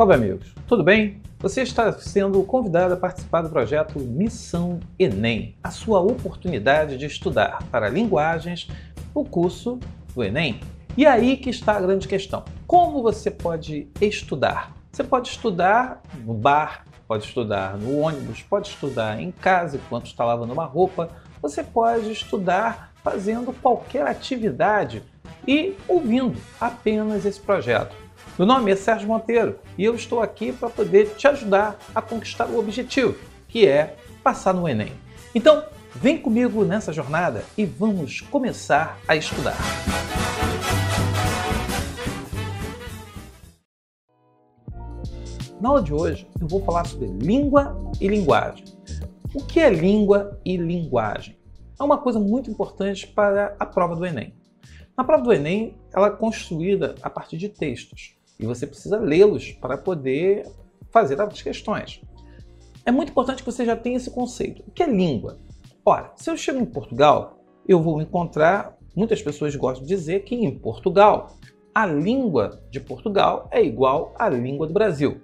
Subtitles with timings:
[0.00, 1.20] Salve amigos, tudo bem?
[1.40, 7.62] Você está sendo convidado a participar do projeto Missão Enem, a sua oportunidade de estudar
[7.70, 8.66] para linguagens
[9.12, 9.78] o curso
[10.14, 10.58] do Enem.
[10.96, 12.46] E aí que está a grande questão.
[12.66, 14.72] Como você pode estudar?
[14.90, 20.24] Você pode estudar no bar, pode estudar no ônibus, pode estudar em casa enquanto está
[20.24, 21.10] lavando uma roupa,
[21.42, 25.02] você pode estudar fazendo qualquer atividade
[25.46, 27.94] e ouvindo apenas esse projeto.
[28.40, 32.46] Meu nome é Sérgio Monteiro e eu estou aqui para poder te ajudar a conquistar
[32.46, 33.14] o objetivo,
[33.46, 34.94] que é passar no Enem.
[35.34, 35.62] Então,
[35.94, 39.58] vem comigo nessa jornada e vamos começar a estudar.
[45.60, 48.64] Na aula de hoje, eu vou falar sobre língua e linguagem.
[49.34, 51.36] O que é língua e linguagem?
[51.78, 54.32] É uma coisa muito importante para a prova do Enem.
[54.96, 59.52] Na prova do Enem, ela é construída a partir de textos e você precisa lê-los
[59.52, 60.48] para poder
[60.90, 62.00] fazer as questões.
[62.84, 64.64] É muito importante que você já tenha esse conceito.
[64.66, 65.38] O que é língua?
[65.84, 70.34] Ora, se eu chego em Portugal, eu vou encontrar, muitas pessoas gostam de dizer que
[70.34, 71.36] em Portugal,
[71.74, 75.20] a língua de Portugal é igual à língua do Brasil.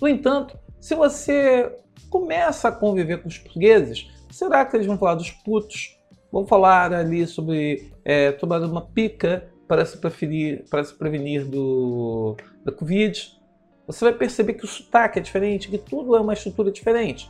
[0.00, 1.74] No entanto, se você
[2.08, 5.98] começa a conviver com os portugueses, será que eles vão falar dos putos?
[6.30, 12.36] Vão falar ali sobre é, tomar uma pica para se, preferir, para se prevenir do,
[12.64, 13.38] da Covid.
[13.86, 17.28] Você vai perceber que o sotaque é diferente, que tudo é uma estrutura diferente.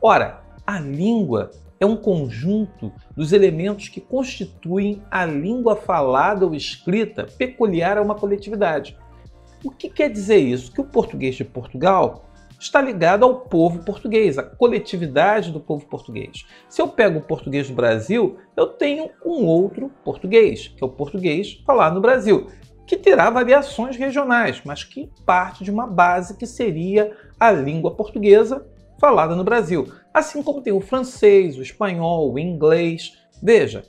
[0.00, 7.26] Ora, a língua é um conjunto dos elementos que constituem a língua falada ou escrita
[7.36, 8.96] peculiar a uma coletividade.
[9.64, 10.72] O que quer dizer isso?
[10.72, 12.24] Que o português de Portugal
[12.58, 16.44] está ligado ao povo português, à coletividade do povo português.
[16.68, 20.90] Se eu pego o português do Brasil, eu tenho um outro português, que é o
[20.90, 22.48] português falado no Brasil,
[22.88, 28.66] que terá variações regionais, mas que parte de uma base que seria a língua portuguesa
[28.98, 29.92] falada no Brasil.
[30.12, 33.12] Assim como tem o francês, o espanhol, o inglês.
[33.42, 33.84] Veja,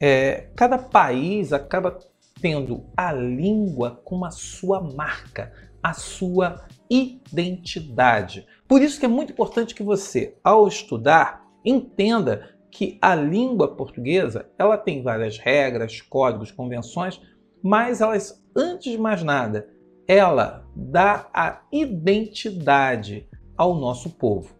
[0.00, 1.98] é, cada país acaba
[2.40, 5.52] tendo a língua com a sua marca,
[5.82, 8.46] a sua identidade.
[8.66, 14.48] Por isso que é muito importante que você, ao estudar, entenda que a língua portuguesa
[14.58, 17.20] ela tem várias regras, códigos, convenções,
[17.62, 19.68] mas elas, antes de mais nada,
[20.06, 24.54] ela dá a identidade ao nosso povo.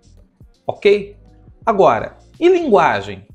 [0.67, 1.17] Ok?
[1.65, 3.27] Agora, e linguagem?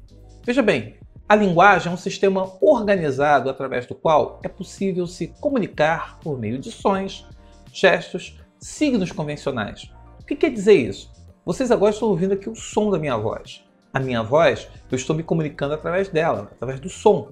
[0.43, 0.95] Veja bem,
[1.27, 6.59] a linguagem é um sistema organizado através do qual é possível se comunicar por meio
[6.59, 7.25] de sons,
[7.71, 9.89] gestos, signos convencionais.
[10.19, 11.09] O que quer dizer isso?
[11.45, 13.63] Vocês agora estão ouvindo aqui o som da minha voz.
[13.93, 17.29] A minha voz, eu estou me comunicando através dela, através do som.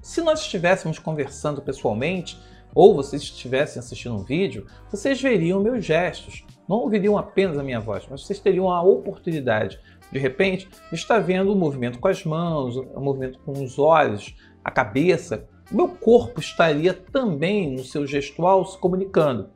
[0.00, 2.38] Se nós estivéssemos conversando pessoalmente,
[2.74, 6.44] ou vocês estivessem assistindo um vídeo, vocês veriam meus gestos.
[6.68, 11.52] Não ouviriam apenas a minha voz, mas vocês teriam a oportunidade de repente, está vendo
[11.52, 15.46] o movimento com as mãos, o movimento com os olhos, a cabeça.
[15.70, 19.50] O meu corpo estaria também no seu gestual se comunicando.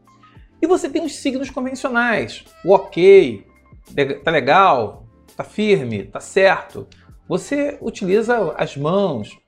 [0.61, 2.45] E você tem os signos convencionais.
[2.65, 3.47] O ok,
[4.23, 6.87] tá legal, tá firme, tá certo.
[7.27, 9.39] Você utiliza as mãos,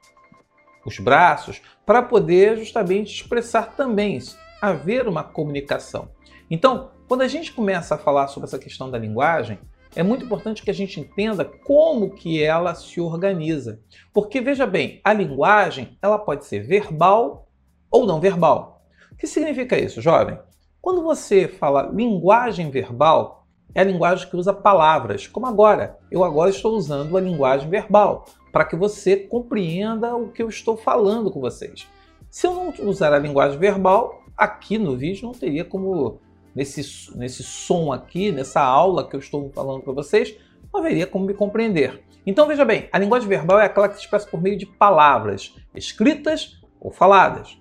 [0.85, 4.19] os braços, para poder justamente expressar também
[4.61, 6.09] haver uma comunicação.
[6.51, 9.59] Então, quando a gente começa a falar sobre essa questão da linguagem,
[9.97, 13.81] é muito importante que a gente entenda como que ela se organiza.
[14.13, 17.49] Porque veja bem, a linguagem, ela pode ser verbal
[17.91, 18.83] ou não verbal.
[19.13, 20.39] O que significa isso, jovem?
[20.81, 25.99] Quando você fala linguagem verbal, é a linguagem que usa palavras, como agora.
[26.11, 30.77] Eu agora estou usando a linguagem verbal para que você compreenda o que eu estou
[30.77, 31.89] falando com vocês.
[32.31, 36.21] Se eu não usar a linguagem verbal, aqui no vídeo não teria como
[36.55, 40.37] nesse, nesse som aqui, nessa aula que eu estou falando para vocês,
[40.73, 42.05] não haveria como me compreender.
[42.25, 45.57] Então veja bem, a linguagem verbal é aquela que se expressa por meio de palavras,
[45.75, 47.59] escritas ou faladas.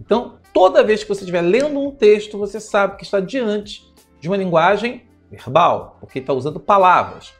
[0.00, 4.28] Então, toda vez que você estiver lendo um texto, você sabe que está diante de
[4.28, 7.34] uma linguagem verbal, porque está usando palavras.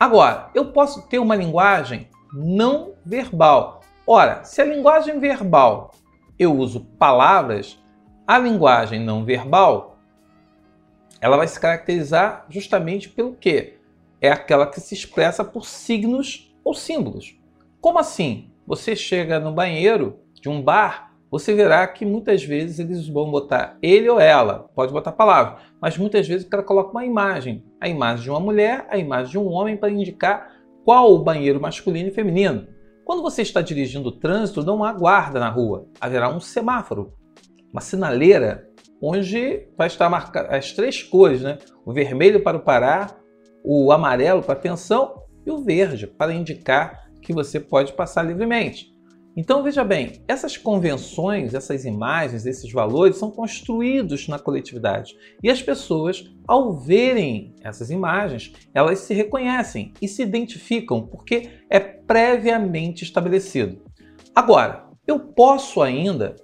[0.00, 3.80] Agora, eu posso ter uma linguagem não verbal.
[4.06, 5.92] Ora, se a linguagem verbal
[6.38, 7.78] eu uso palavras,
[8.26, 9.92] a linguagem não verbal
[11.22, 13.74] ela vai se caracterizar justamente pelo que?
[14.20, 17.36] É aquela que se expressa por signos ou símbolos.
[17.80, 18.50] Como assim?
[18.66, 23.78] Você chega no banheiro de um bar, você verá que muitas vezes eles vão botar
[23.80, 27.88] ele ou ela, pode botar palavra, mas muitas vezes o cara coloca uma imagem, a
[27.88, 30.51] imagem de uma mulher, a imagem de um homem para indicar
[30.84, 32.66] qual o banheiro masculino e feminino.
[33.04, 37.12] Quando você está dirigindo o trânsito, não há guarda na rua, haverá um semáforo,
[37.72, 38.68] uma sinaleira
[39.02, 41.58] onde vai estar marcado as três cores, né?
[41.84, 43.18] O vermelho para o parar,
[43.64, 48.92] o amarelo para atenção e o verde para indicar que você pode passar livremente.
[49.34, 55.16] Então veja bem, essas convenções, essas imagens, esses valores são construídos na coletividade.
[55.42, 61.80] E as pessoas, ao verem essas imagens, elas se reconhecem e se identificam porque é
[61.80, 63.80] previamente estabelecido.
[64.34, 66.36] Agora, eu posso ainda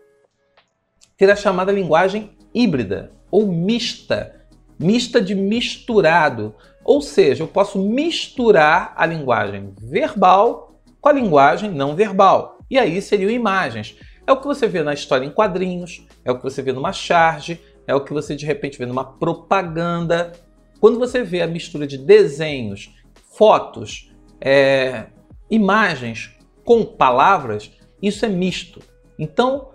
[1.16, 4.46] ter a chamada linguagem híbrida ou mista,
[4.78, 6.54] mista de misturado.
[6.84, 12.57] Ou seja, eu posso misturar a linguagem verbal com a linguagem não verbal.
[12.70, 13.96] E aí seriam imagens.
[14.26, 16.92] É o que você vê na história em quadrinhos, é o que você vê numa
[16.92, 20.32] charge, é o que você de repente vê numa propaganda.
[20.80, 22.94] Quando você vê a mistura de desenhos,
[23.36, 25.06] fotos, é,
[25.50, 27.72] imagens com palavras,
[28.02, 28.80] isso é misto.
[29.18, 29.70] Então,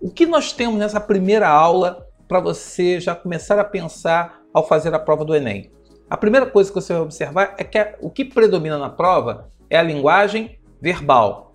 [0.00, 4.94] o que nós temos nessa primeira aula para você já começar a pensar ao fazer
[4.94, 5.70] a prova do Enem?
[6.08, 9.76] A primeira coisa que você vai observar é que o que predomina na prova é
[9.76, 11.49] a linguagem verbal.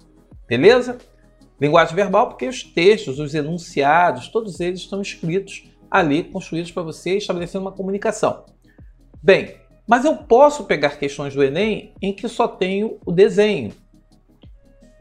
[0.48, 0.98] Beleza?
[1.60, 7.18] Linguagem verbal, porque os textos, os enunciados, todos eles estão escritos ali, construídos para você,
[7.18, 8.46] estabelecendo uma comunicação.
[9.24, 9.56] Bem,
[9.88, 13.72] mas eu posso pegar questões do Enem em que só tenho o desenho.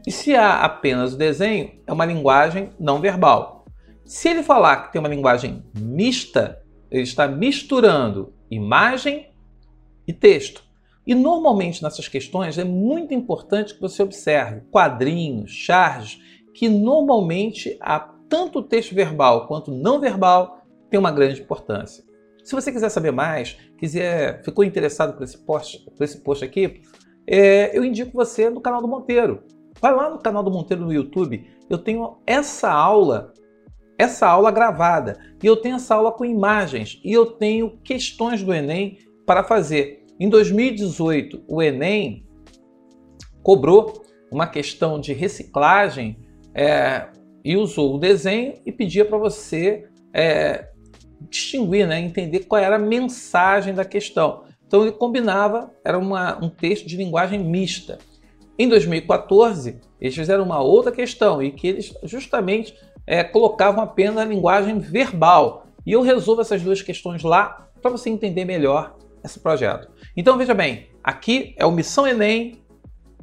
[0.05, 3.65] E se há apenas o desenho, é uma linguagem não verbal.
[4.05, 6.61] Se ele falar que tem uma linguagem mista,
[6.91, 9.31] ele está misturando imagem
[10.07, 10.63] e texto.
[11.05, 16.19] E normalmente nessas questões é muito importante que você observe quadrinhos, charges,
[16.53, 22.03] que normalmente há tanto texto verbal quanto não verbal tem uma grande importância.
[22.43, 26.81] Se você quiser saber mais, quiser, ficou interessado por esse post, por esse post aqui,
[27.27, 29.43] é, eu indico você no canal do Monteiro.
[29.81, 33.33] Vai lá no canal do Monteiro no YouTube, eu tenho essa aula,
[33.97, 38.53] essa aula gravada, e eu tenho essa aula com imagens, e eu tenho questões do
[38.53, 40.04] Enem para fazer.
[40.17, 42.25] Em 2018, o Enem
[43.43, 44.01] cobrou
[44.31, 46.17] uma questão de reciclagem
[46.53, 47.07] é,
[47.43, 50.69] e usou o desenho e pedia para você é,
[51.29, 54.45] distinguir, né, entender qual era a mensagem da questão.
[54.65, 57.99] Então ele combinava, era uma, um texto de linguagem mista.
[58.57, 62.73] Em 2014, eles fizeram uma outra questão e que eles justamente
[63.05, 65.67] é, colocavam apenas a linguagem verbal.
[65.85, 69.89] E eu resolvo essas duas questões lá para você entender melhor esse projeto.
[70.15, 72.63] Então veja bem, aqui é o Missão Enem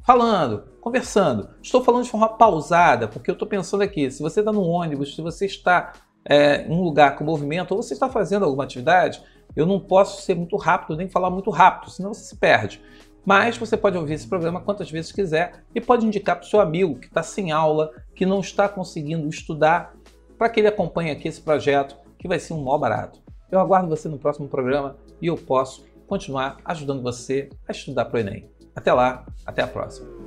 [0.06, 1.49] falando, conversando.
[1.62, 5.14] Estou falando de forma pausada, porque eu estou pensando aqui, se você está no ônibus,
[5.14, 5.93] se você está
[6.25, 9.22] é, em um lugar com movimento, ou você está fazendo alguma atividade,
[9.54, 12.82] eu não posso ser muito rápido, nem falar muito rápido, senão você se perde.
[13.25, 16.60] Mas você pode ouvir esse programa quantas vezes quiser e pode indicar para o seu
[16.60, 19.94] amigo que está sem aula, que não está conseguindo estudar,
[20.37, 23.20] para que ele acompanhe aqui esse projeto, que vai ser um maior barato.
[23.50, 28.16] Eu aguardo você no próximo programa e eu posso continuar ajudando você a estudar para
[28.16, 28.50] o Enem.
[28.75, 30.21] Até lá, até a próxima.